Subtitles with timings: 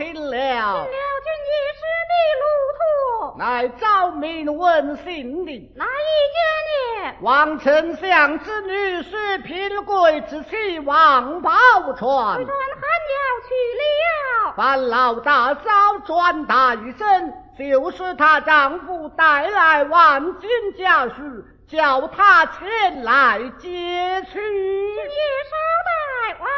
[0.00, 2.44] 嫂请了，了君一时的路
[2.78, 5.72] 途，乃昭明问姓的。
[5.76, 5.88] 哪一
[6.32, 6.40] 家
[7.10, 7.16] 呢？
[7.20, 12.46] 王丞相之女是平贵之妻王宝钏转，喊了
[13.46, 14.54] 去了。
[14.56, 21.14] 烦老大嫂转达一声，就是她丈夫带来万金家书，
[21.68, 23.68] 叫她前来接
[24.32, 24.40] 去。
[24.40, 26.48] 也少带王三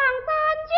[0.68, 0.72] 姐。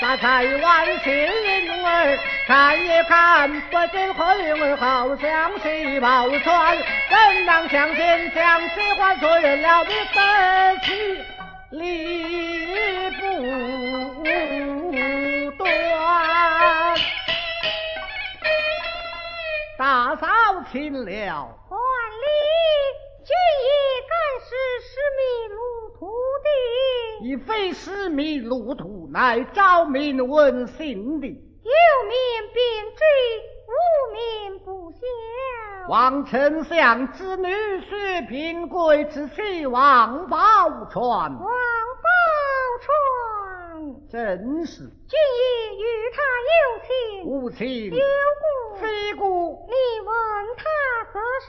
[0.00, 1.12] 嫂儿把菜碗幸
[1.84, 6.76] 儿，看也看不见何云儿，好像是宝钏。
[7.10, 11.22] 怎能相见将喜欢错认了你分起
[11.70, 13.22] 离不
[15.56, 15.64] 断。
[19.78, 20.26] 大嫂
[20.72, 21.10] 听了，
[21.68, 22.26] 还礼。
[23.24, 23.32] 君
[23.64, 23.68] 也
[24.10, 24.12] 敢
[24.44, 24.50] 是
[24.82, 25.58] 失迷路
[25.98, 26.02] 途
[26.44, 26.46] 的？
[27.26, 31.28] 已非失迷路途，乃昭明问心的。
[31.28, 31.72] 有
[32.08, 32.18] 名
[32.52, 33.04] 便知，
[33.70, 33.72] 无
[34.12, 34.98] 名不晓。
[35.88, 37.48] 王丞相之女
[37.88, 41.30] 薛平贵之妻王宝钏。
[44.04, 44.78] 王宝钏，正是。
[44.78, 46.56] 君也与他有
[46.86, 47.26] 情？
[47.26, 47.90] 无情。
[47.90, 48.76] 有故？
[48.76, 49.68] 非故？
[49.68, 50.14] 你问
[50.56, 50.64] 他
[51.12, 51.48] 何事？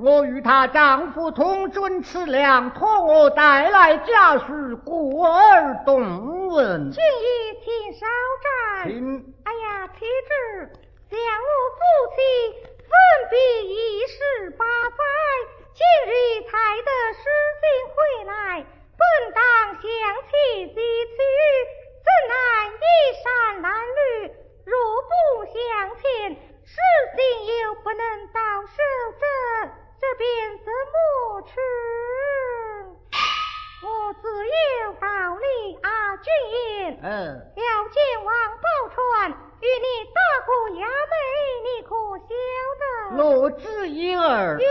[0.00, 6.90] 我与她丈夫同准吃粮，托我带来家书，故而动问。
[6.92, 8.06] 君也请稍
[8.42, 8.88] 战。
[8.88, 9.34] 请。
[9.44, 11.80] 哎呀，妻子，两我夫
[12.14, 12.16] 妻
[12.78, 12.90] 分
[13.30, 15.02] 别已十八载，
[15.74, 15.80] 今
[16.12, 17.22] 日才得书
[17.60, 17.96] 信回
[18.26, 19.42] 来，本当
[19.74, 19.82] 相
[20.30, 21.16] 亲结娶，
[22.06, 22.34] 怎奈
[22.70, 22.86] 衣
[23.22, 23.26] 衫
[23.62, 24.30] 褴褛，
[24.64, 24.72] 若
[25.02, 25.10] 不
[25.46, 25.54] 相
[25.96, 26.02] 亲，
[26.64, 26.70] 事
[27.16, 28.78] 情又不能到手，
[29.18, 29.24] 这
[30.00, 30.24] 这便
[30.58, 30.94] 怎么
[31.42, 31.52] 成？
[33.82, 35.44] 我自有道理
[35.82, 36.98] 啊，君言。
[37.02, 37.06] 嗯。
[37.56, 38.98] 要见王宝钏
[39.60, 41.14] 与你大过衙门，
[41.64, 42.30] 你可晓
[42.80, 42.84] 得？
[43.16, 44.58] 罗知婴儿。
[44.58, 44.66] 远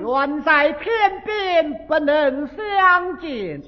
[0.00, 3.62] 远在天边，不能相见。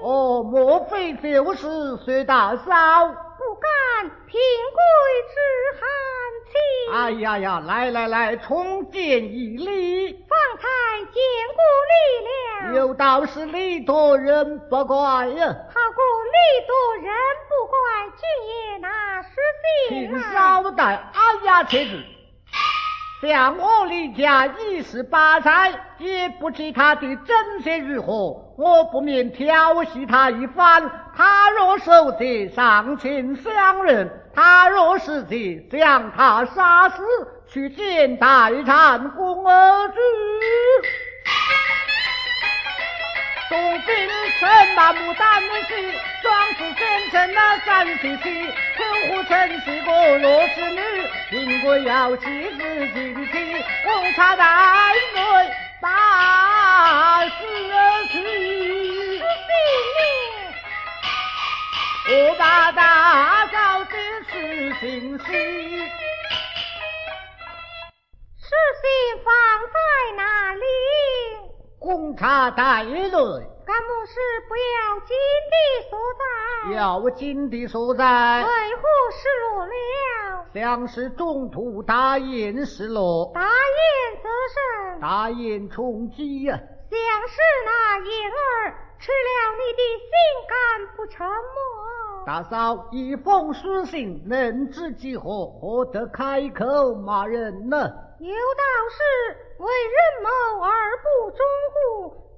[0.00, 0.08] 见。
[0.08, 3.08] 哦，莫非就是薛大嫂？
[3.38, 4.40] 不敢，平
[4.74, 4.80] 贵
[5.32, 5.36] 之
[5.78, 5.80] 寒
[6.44, 6.52] 气。
[6.92, 10.12] 哎呀呀，来来来，重见一礼。
[10.28, 10.68] 方才
[11.12, 11.22] 见
[11.54, 12.80] 过你了。
[12.80, 17.14] 有道是礼多人不怪呀，好过礼多人
[17.48, 17.78] 不怪，
[18.16, 19.28] 君爷那是
[19.88, 20.10] 信。
[20.10, 22.02] 请稍待，哎呀，妻子，
[23.20, 30.88] 像我李家一十八载，也不知他的真心如何，我不免调戏他一番。
[31.16, 37.02] 他若受罪，上前相认；他若是贼，将他杀死，
[37.48, 39.94] 去见代禅公儿子。
[43.48, 48.22] 东兵乘马牡丹戏，壮士先成那三七七，
[48.76, 50.80] 称呼陈氏个弱势女，
[51.30, 52.58] 应该要妻子
[52.92, 53.32] 进妻，
[53.84, 54.44] 红茶带
[55.14, 55.50] 泪
[55.80, 57.30] 大死
[58.08, 58.14] 去。
[62.10, 63.90] 我把大嫂的
[64.30, 65.24] 事情事，
[68.36, 68.50] 事
[68.80, 68.88] 情
[69.24, 69.32] 放
[69.72, 69.76] 在
[70.16, 70.22] 哪
[70.54, 71.37] 里？
[71.80, 73.10] 红茶带泪，
[73.64, 74.18] 干么事
[74.48, 75.16] 不要紧
[75.48, 75.56] 的
[75.88, 76.74] 所在？
[76.74, 78.82] 要紧的所在，为何
[79.12, 80.46] 失落了？
[80.52, 83.30] 想是中途大宴失落。
[83.32, 85.00] 大宴则甚？
[85.00, 86.58] 大宴充饥呀！
[86.90, 90.10] 像是那婴儿吃了你的心
[90.48, 92.24] 肝不成么？
[92.26, 95.46] 大嫂，一封书信能知几何？
[95.46, 97.78] 何得开口骂人呢？
[98.18, 98.34] 有道
[98.90, 99.47] 是。
[99.58, 100.28] 为人谋
[100.62, 101.40] 而不忠
[101.72, 101.76] 乎？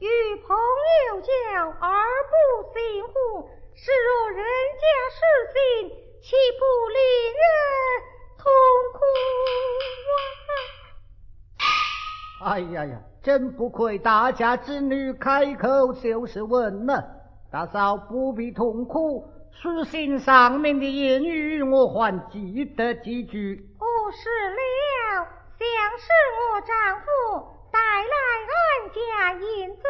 [0.00, 0.06] 与
[0.46, 0.56] 朋
[1.08, 1.30] 友交
[1.80, 1.88] 而
[2.30, 2.32] 不
[2.72, 3.48] 信乎？
[3.74, 4.42] 是若人
[4.76, 5.20] 家失
[5.52, 5.90] 信，
[6.22, 6.98] 岂不令
[7.36, 7.42] 人
[8.38, 8.44] 痛
[8.94, 8.98] 苦？
[12.42, 16.94] 哎呀呀，真不愧大家之女，开口就是问呢。
[17.52, 23.76] 大嫂不必痛苦，书信上面的言语，我还记得几句。
[23.78, 25.39] 哦，是了。
[25.60, 26.08] 想是
[26.40, 27.06] 我丈夫
[27.70, 28.16] 带来
[28.56, 28.98] 俺家
[29.34, 29.82] 银子，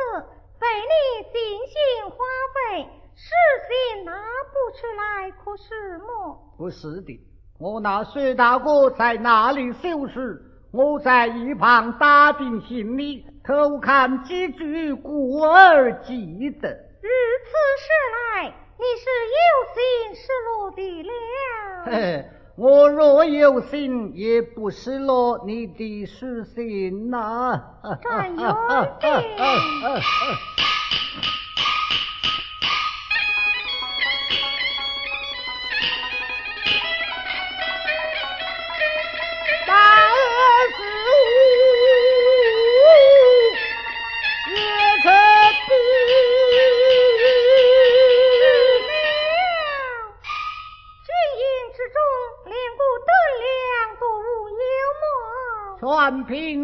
[0.59, 2.17] 被你精心花
[2.55, 2.83] 费，
[3.15, 3.31] 事
[3.69, 4.12] 情拿
[4.50, 6.37] 不出来，可是么？
[6.59, 7.21] 不是的，
[7.61, 16.69] 我那薛大哥在那里收拾，我在一旁打定行李，偷看几句，故而记得。
[17.00, 17.09] 如
[17.47, 19.09] 此说来，你是
[19.39, 19.41] 有
[19.75, 22.40] 心失落的了。
[22.57, 27.62] 我若有心，也不失落你的书信呐。
[28.02, 28.49] 真有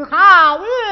[0.09, 0.86] 好运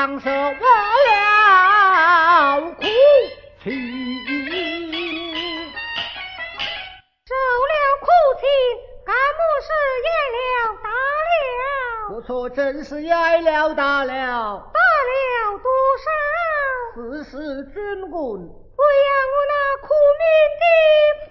[0.00, 0.40] 双手了
[2.70, 3.68] 苦泣，
[7.26, 7.34] 受
[7.68, 8.06] 了苦
[8.40, 8.48] 亲，
[9.04, 9.68] 干么事
[10.08, 10.40] 挨了
[10.82, 10.88] 打
[11.36, 12.08] 了？
[12.08, 14.10] 不错，真是挨了打了。
[14.72, 15.12] 打了
[15.58, 15.68] 多
[16.00, 16.08] 少？
[16.94, 17.76] 四十军
[18.10, 18.16] 棍。
[18.40, 19.52] 不要我那
[19.82, 20.24] 苦命
[20.60, 20.64] 的
[21.26, 21.28] 夫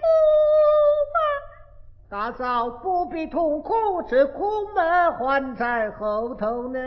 [1.12, 1.18] 吧，
[2.08, 3.74] 大嫂不必痛苦，
[4.08, 6.78] 这苦闷还在后头呢。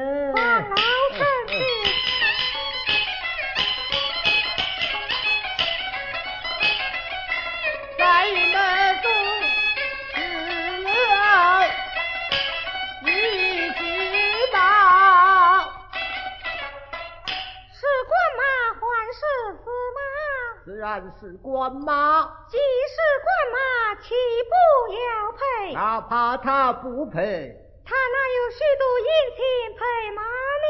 [21.03, 22.95] 但是官马，既是
[23.25, 23.60] 官马，
[24.01, 24.15] 岂
[24.48, 24.55] 不
[24.93, 25.74] 要配？
[25.74, 27.53] 哪怕他不配，
[27.86, 29.05] 他哪有许多银
[29.36, 29.43] 钱
[29.75, 29.83] 配
[30.15, 30.22] 马
[30.63, 30.65] 呢？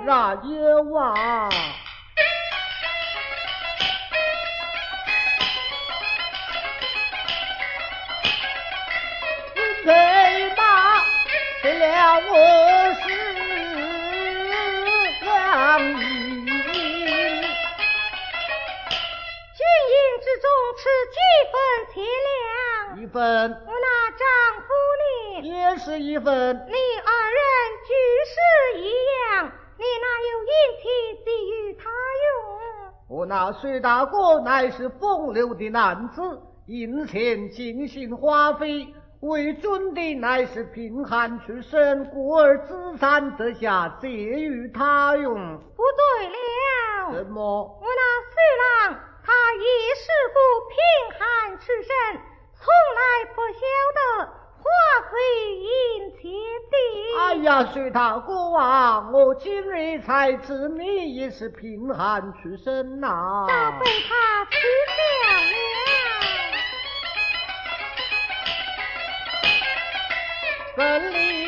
[0.00, 0.16] 自然
[0.48, 1.50] 有啊。
[9.84, 9.92] 配
[10.56, 11.04] 马
[11.62, 11.84] 给了
[12.30, 12.32] 我
[23.18, 24.26] 我那丈
[24.62, 24.68] 夫
[25.00, 25.48] 呢？
[25.48, 26.34] 也是一份。
[26.34, 26.74] 你
[27.04, 27.40] 二人
[27.86, 27.94] 居
[28.26, 28.34] 是
[28.80, 28.84] 一
[29.32, 30.52] 样，你哪有银
[30.82, 30.84] 钱
[31.24, 32.92] 给予他用？
[33.08, 38.86] 我那薛大哥乃是风流的男子，银钱尽心花费。
[39.20, 45.34] 为尊的乃是贫寒出身，故而资产得下借予他用。
[45.34, 47.14] 不对了。
[47.14, 47.40] 什么？
[47.40, 49.00] 我那四郎。
[49.24, 49.60] 他也
[49.96, 50.38] 是个
[50.70, 50.76] 贫
[51.18, 51.88] 寒出身，
[52.54, 52.62] 从
[52.94, 53.00] 来
[53.34, 53.60] 不晓
[53.96, 53.98] 得
[54.62, 54.64] 花
[55.10, 55.12] 费
[55.56, 55.66] 银
[56.12, 56.20] 钱
[56.70, 56.74] 的。
[57.18, 63.46] 哎呀，徐大哥啊，我今日才知你也是贫寒出身呐。
[63.46, 64.56] 早被他取
[64.96, 64.98] 笑
[65.30, 65.54] 了。
[70.74, 71.45] 分离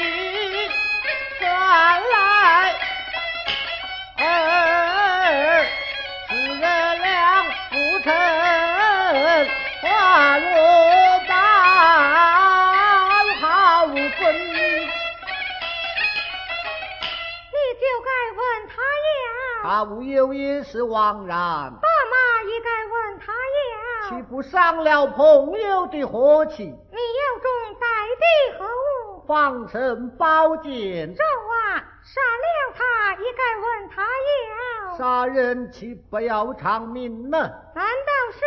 [19.85, 21.37] 无有也是枉然。
[21.37, 24.09] 爸妈也该问他呀。
[24.09, 26.65] 岂不伤了朋友的和气？
[26.65, 27.87] 你有中带
[28.19, 28.25] 的
[28.59, 29.25] 何物？
[29.27, 31.15] 防身宝剑。
[31.15, 34.97] 这话杀了他也该问他呀。
[34.97, 37.39] 杀人岂不要偿命呢？
[37.39, 38.41] 难道是？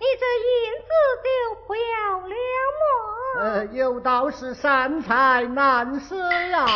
[0.00, 0.90] 你这银子
[1.22, 1.28] 就
[1.66, 2.34] 不要了
[2.80, 3.40] 么？
[3.40, 6.66] 呃，有道是善财难舍呀。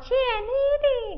[0.00, 0.48] 欠你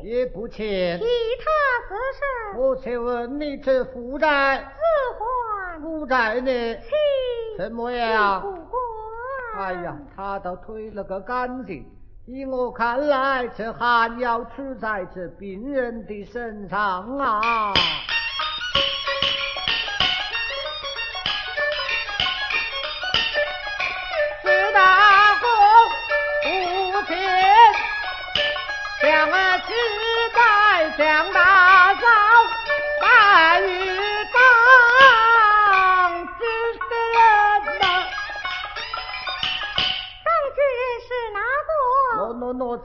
[0.02, 1.44] 的也不欠，其他
[1.88, 2.20] 私事
[2.58, 4.80] 我且问你，这负债自
[5.18, 6.50] 还，负债呢？
[7.60, 8.42] 什么呀？
[9.54, 11.84] 哎呀，他倒推了个干净。
[12.24, 17.74] 依我看来，这汗要出在这病人的身上啊。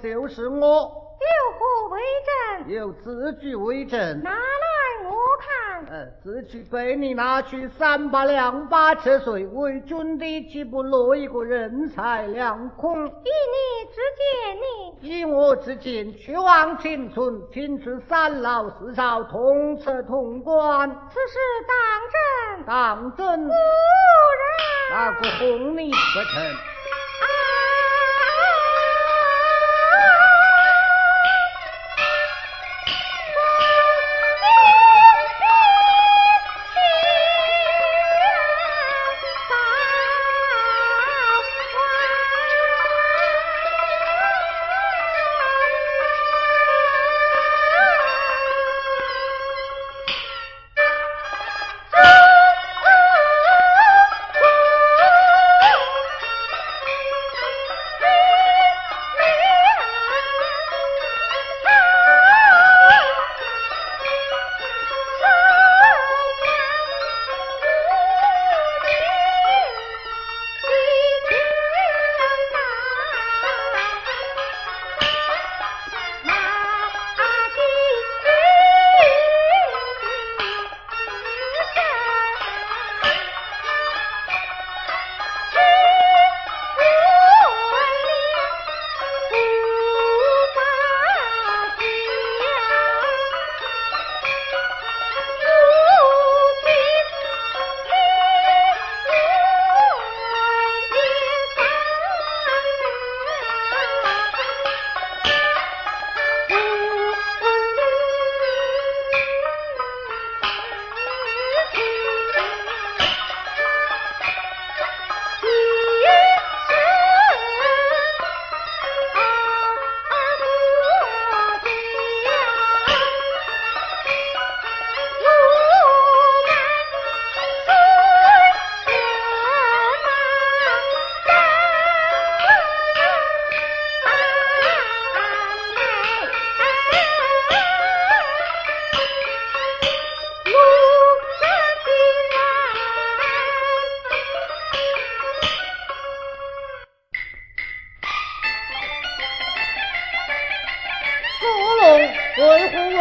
[0.06, 1.26] 就是我，有
[1.58, 2.72] 何为证？
[2.72, 4.22] 有字据为证。
[4.22, 4.38] 拿来
[5.04, 5.86] 我看。
[5.88, 13.08] 呃，字据被你拿去三八两八车税，为君的岂不落一个人财两空？
[13.08, 14.58] 以你之见，
[15.02, 20.88] 你以我之见，去往青村，请出三老四少，同吃同官。
[21.10, 21.76] 此事当
[22.14, 22.66] 真？
[22.68, 23.46] 当真。
[23.46, 23.56] 无人。
[24.92, 25.96] 那个哄你不
[26.32, 26.75] 成？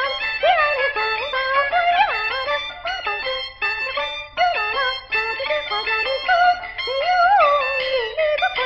[7.72, 8.61] 你你我的不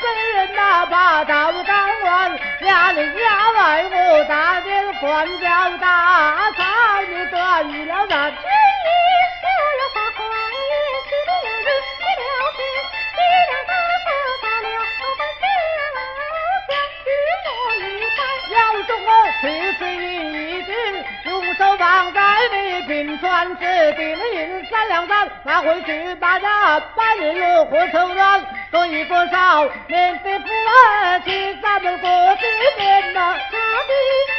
[0.00, 0.90] 断人打靶
[1.52, 1.56] 我
[4.24, 4.58] 打
[5.00, 6.64] 官了大嫂，
[7.08, 8.42] 你得意了那只一
[9.38, 10.60] 丝儿花黄一
[11.06, 12.58] 丝的良人，一了枝，
[13.14, 13.72] 一了大
[14.04, 14.06] 嫂
[14.42, 14.66] 把了
[15.16, 15.44] 分枝
[16.66, 16.70] 香
[17.04, 17.06] 许
[17.44, 17.46] 诺
[17.78, 17.80] 一
[18.16, 18.18] 番。
[18.50, 19.08] 要中我
[19.40, 19.42] 此
[19.78, 20.68] 次一定
[21.26, 22.18] 用手绑在
[22.50, 22.56] 你
[22.88, 24.02] 鬓穿指定
[24.34, 26.46] 银三两簪，拿回去把这
[26.96, 28.44] 半日月火愁乱。
[28.72, 34.37] 所以说少免得不安，是咱们国之年呐，他的。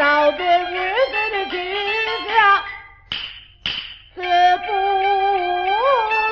[0.00, 1.60] 告别日子的景
[2.26, 2.64] 象
[4.14, 4.20] 是
[4.66, 4.72] 不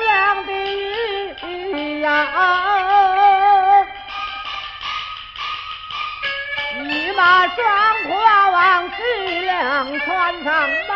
[0.05, 0.51] 良的
[1.99, 3.85] 呀、啊。
[7.15, 7.57] 马双
[8.07, 10.88] 跨往西凉川上。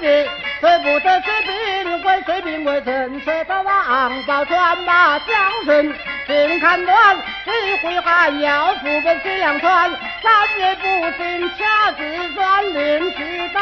[0.00, 5.94] 虽不得治兵归谁病为臣是得王宝钏马将军
[6.26, 9.90] 请看乱谁会还要复辟西凉川
[10.22, 13.60] 三月不行恰似乱铃去打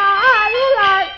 [0.81, 1.12] 来。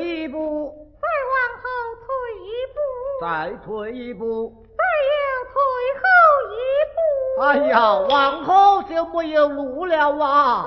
[0.00, 1.68] 一步，再往后
[2.06, 2.08] 退
[2.46, 2.78] 一步，
[3.20, 3.26] 再
[3.64, 5.18] 退一步，再要
[5.52, 5.54] 退
[6.00, 6.04] 后
[6.54, 6.56] 一
[6.94, 6.96] 步。
[7.42, 10.66] 哎呀，往后就没有路了啊！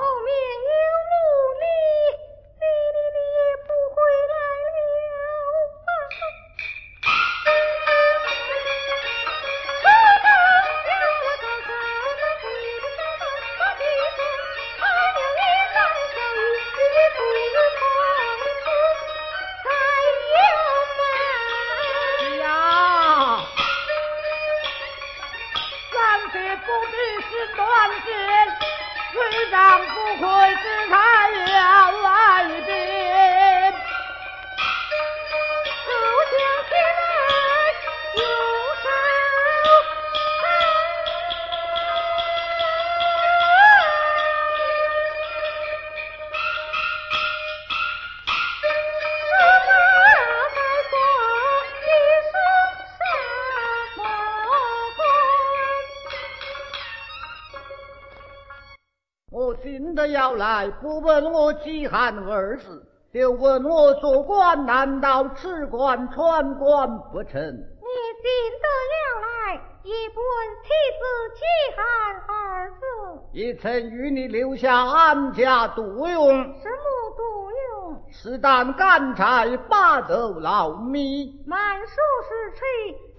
[59.71, 67.41] 我今的要来，不问我饥寒二字，就问我做官，难道吃官穿官不成？
[67.41, 68.27] 你进
[68.59, 69.53] 得了来，
[69.83, 70.67] 也不问妻
[70.99, 71.01] 子
[71.37, 71.41] 饥
[71.77, 71.83] 寒
[72.27, 72.83] 二字，
[73.31, 78.03] 也曾与你留下安家独用，什么独用？
[78.11, 81.41] 是担干柴八斗老米。
[81.47, 81.95] 满树
[82.27, 82.67] 是吹，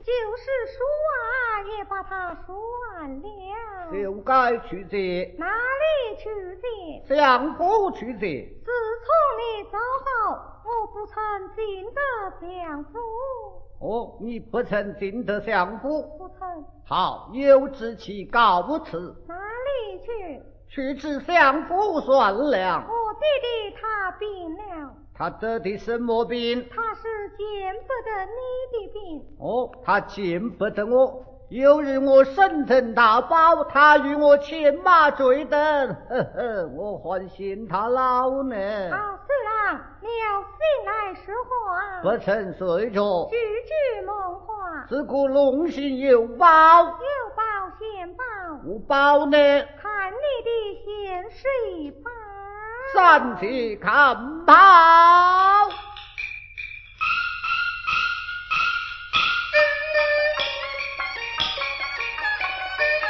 [0.04, 2.56] 就是说啊，也把它说
[2.98, 3.26] 完了。
[3.92, 6.28] 就该去借，哪里去
[6.60, 7.14] 借？
[7.14, 8.48] 相夫去借。
[8.64, 8.70] 自
[9.04, 10.10] 从你走后，
[10.64, 11.14] 我不曾
[11.54, 12.00] 进得
[12.40, 12.98] 相府，
[13.80, 16.64] 哦，你不曾进得相府，不曾。
[16.84, 20.42] 好，有志气告辞，哪里去？
[20.68, 22.86] 去至相府算了。
[22.88, 26.66] 我弟弟他病了，他得的什么病？
[26.74, 27.02] 他是
[27.36, 28.40] 见不得你
[28.72, 29.22] 的病。
[29.38, 31.24] 哦，他见不得我。
[31.50, 35.60] 有日我生辰大宝，他与我牵马追灯，
[36.08, 38.56] 呵呵，我还嫌他老呢。
[38.90, 46.46] 好，虽然你要醒来说话，不曾睡着，句句梦话，自古龙行有宝，
[46.84, 46.90] 有
[47.36, 47.42] 宝
[47.78, 48.24] 现宝，
[48.64, 50.50] 无宝呢，看你的
[50.86, 52.10] 现谁宝。
[52.94, 54.52] 三尺看宝。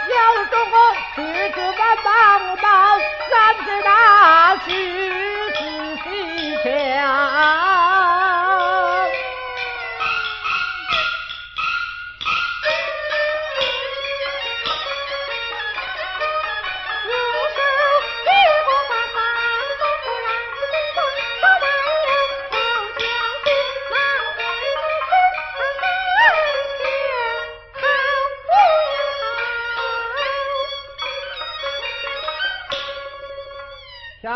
[0.08, 0.14] 有
[0.50, 0.74] 中我
[1.14, 1.20] 去
[1.52, 2.64] 子把帮宝，
[3.30, 3.32] 三
[3.64, 4.68] 七大喜
[5.52, 5.60] 仔
[6.04, 6.06] 细
[6.62, 7.71] 瞧。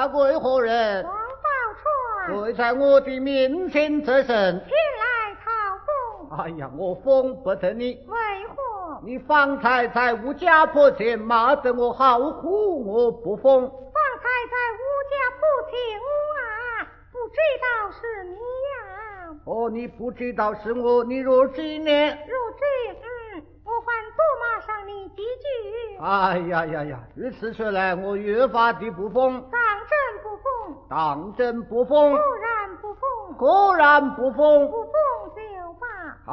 [0.06, 1.04] 下跪何人？
[1.04, 4.26] 王宝钏跪在我的面前这身。
[4.26, 4.68] 前
[5.02, 5.50] 来讨
[5.84, 7.94] 封，哎呀，我封不得你。
[8.06, 8.16] 为
[8.54, 9.00] 何？
[9.02, 13.68] 你方才在吴家坡前骂得我好苦，我不封。
[13.68, 13.72] 方
[14.22, 15.40] 才在吴家坡
[15.70, 21.90] 前我啊，不知道是你呀、哦，你不知道是我，你若知呢？
[21.90, 22.64] 若知，
[23.34, 25.98] 嗯，我还多骂上你几句。
[25.98, 27.00] 哎呀呀呀！
[27.14, 29.42] 如此说来，我越发的不封，
[30.96, 34.66] 当真不封，果然不封，果然不封。
[34.70, 34.90] 不封
[35.36, 35.42] 就
[35.74, 35.86] 罢。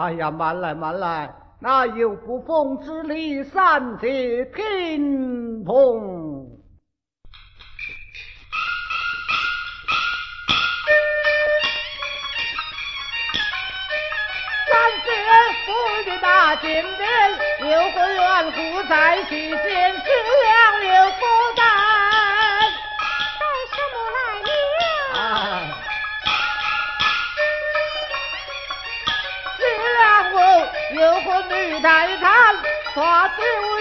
[0.06, 3.44] 哎呀，慢来慢来，哪有不封之理？
[3.44, 6.48] 三界平通。
[14.70, 15.12] 三界
[15.66, 17.12] 府的大金殿，
[17.60, 19.93] 有个缘故在其间，
[31.84, 32.30] 个女太
[32.96, 33.73] 太，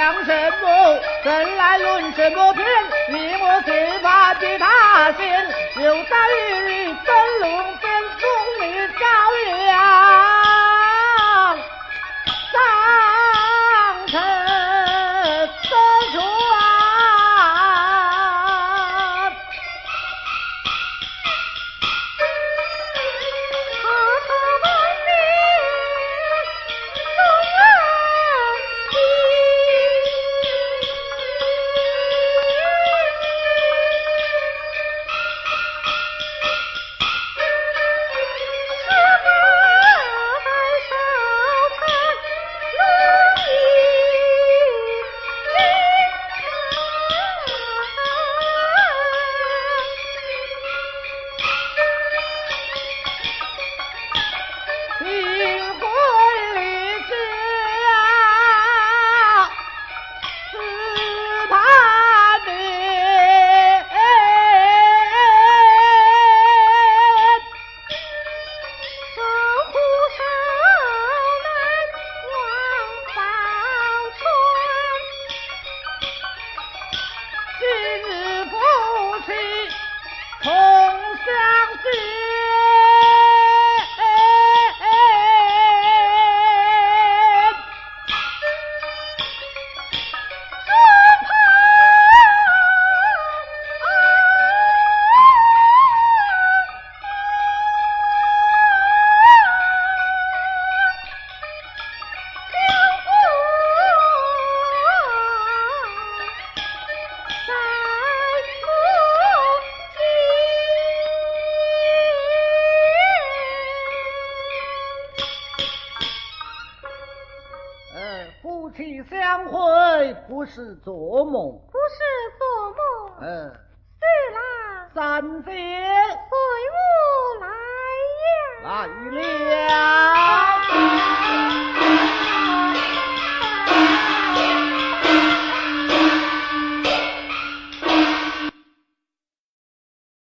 [0.00, 0.32] 讲什
[0.62, 0.98] 么？
[1.24, 2.66] 人来论什么偏？
[3.10, 5.46] 你我最怕的他先，
[5.76, 8.26] 有朝一日真龙变送
[8.62, 8.64] 你
[8.98, 9.04] 朝
[9.66, 10.39] 阳，